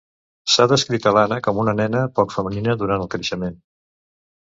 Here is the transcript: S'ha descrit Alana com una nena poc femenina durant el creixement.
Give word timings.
S'ha 0.53 0.65
descrit 0.71 1.05
Alana 1.11 1.37
com 1.49 1.61
una 1.65 1.77
nena 1.83 2.03
poc 2.19 2.35
femenina 2.39 2.79
durant 2.83 3.07
el 3.07 3.15
creixement. 3.15 3.65